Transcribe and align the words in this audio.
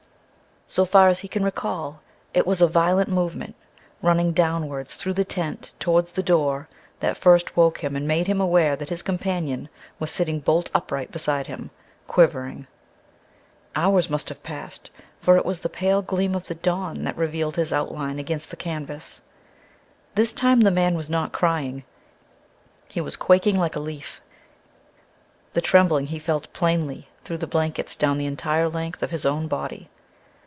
So 0.67 0.85
far 0.85 1.09
as 1.09 1.19
he 1.19 1.27
can 1.27 1.43
recall, 1.43 2.01
it 2.33 2.47
was 2.47 2.61
a 2.61 2.65
violent 2.65 3.09
movement, 3.09 3.57
running 4.01 4.31
downwards 4.31 4.95
through 4.95 5.15
the 5.15 5.25
tent 5.25 5.73
towards 5.81 6.13
the 6.13 6.23
door, 6.23 6.69
that 7.01 7.17
first 7.17 7.57
woke 7.57 7.79
him 7.79 7.93
and 7.93 8.07
made 8.07 8.27
him 8.27 8.39
aware 8.39 8.77
that 8.77 8.87
his 8.87 9.01
companion 9.01 9.67
was 9.99 10.11
sitting 10.11 10.39
bolt 10.39 10.69
upright 10.73 11.11
beside 11.11 11.47
him 11.47 11.71
quivering. 12.07 12.67
Hours 13.75 14.09
must 14.09 14.29
have 14.29 14.43
passed, 14.43 14.91
for 15.19 15.35
it 15.35 15.43
was 15.43 15.59
the 15.59 15.67
pale 15.67 16.01
gleam 16.01 16.35
of 16.35 16.47
the 16.47 16.55
dawn 16.55 17.03
that 17.03 17.17
revealed 17.17 17.57
his 17.57 17.73
outline 17.73 18.17
against 18.17 18.49
the 18.49 18.55
canvas. 18.55 19.23
This 20.15 20.31
time 20.31 20.61
the 20.61 20.71
man 20.71 20.95
was 20.95 21.09
not 21.09 21.33
crying; 21.33 21.83
he 22.87 23.01
was 23.01 23.17
quaking 23.17 23.57
like 23.59 23.75
a 23.75 23.81
leaf; 23.81 24.21
the 25.51 25.59
trembling 25.59 26.05
he 26.05 26.17
felt 26.17 26.53
plainly 26.53 27.09
through 27.25 27.39
the 27.39 27.45
blankets 27.45 27.93
down 27.97 28.17
the 28.17 28.25
entire 28.25 28.69
length 28.69 29.03
of 29.03 29.11
his 29.11 29.25
own 29.25 29.49
body. 29.49 29.89